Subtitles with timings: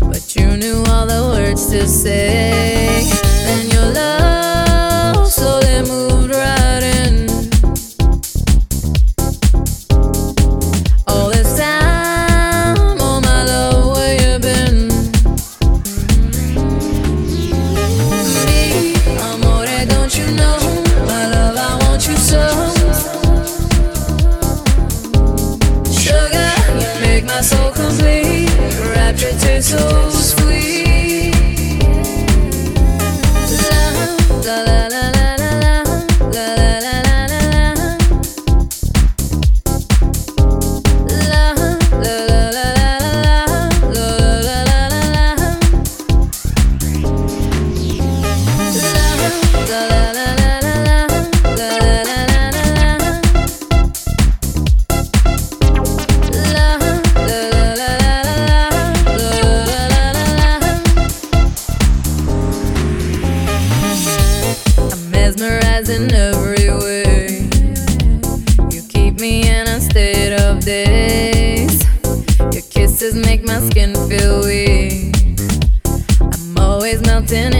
[0.00, 2.69] But you knew all the words to say.
[29.60, 30.19] So.
[65.90, 67.48] in every way.
[68.70, 71.82] You keep me in a state of daze.
[72.52, 75.16] Your kisses make my skin feel weak.
[76.20, 77.59] I'm always melting.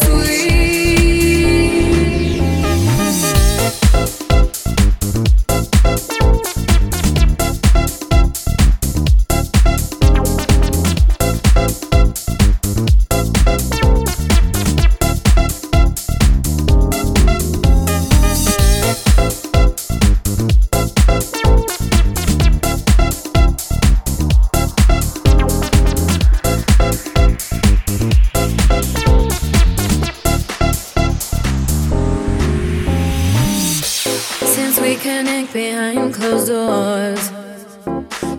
[34.81, 37.31] we connect behind closed doors.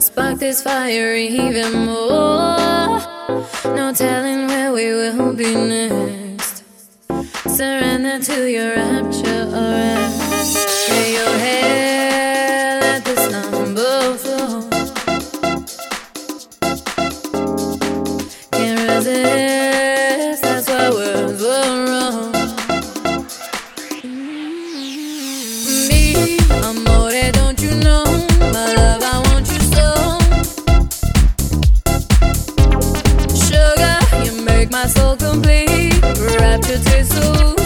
[0.04, 2.98] Spark this fire even more.
[3.76, 6.64] No telling where we will be next.
[7.46, 11.31] Surrender to your rapture or rapture.
[34.72, 36.00] my soul complete,
[36.40, 37.61] rapture to soul.